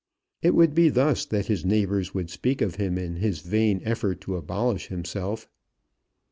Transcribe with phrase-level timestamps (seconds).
[0.41, 4.19] It would be thus that his neighbours would speak of him in his vain effort
[4.21, 5.47] to abolish himself.